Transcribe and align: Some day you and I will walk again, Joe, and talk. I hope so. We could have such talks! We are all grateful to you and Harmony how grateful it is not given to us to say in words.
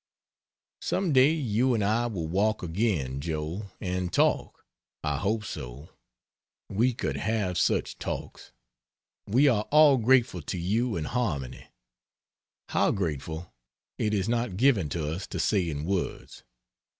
Some 0.81 1.13
day 1.13 1.29
you 1.31 1.75
and 1.75 1.83
I 1.83 2.07
will 2.07 2.27
walk 2.27 2.63
again, 2.63 3.21
Joe, 3.21 3.69
and 3.79 4.11
talk. 4.11 4.65
I 5.03 5.17
hope 5.17 5.45
so. 5.45 5.89
We 6.69 6.95
could 6.95 7.17
have 7.17 7.55
such 7.59 7.99
talks! 7.99 8.51
We 9.27 9.47
are 9.47 9.67
all 9.69 9.97
grateful 9.99 10.41
to 10.41 10.57
you 10.57 10.95
and 10.95 11.05
Harmony 11.05 11.67
how 12.69 12.89
grateful 12.89 13.53
it 13.99 14.11
is 14.15 14.27
not 14.27 14.57
given 14.57 14.89
to 14.89 15.07
us 15.07 15.27
to 15.27 15.39
say 15.39 15.69
in 15.69 15.85
words. 15.85 16.43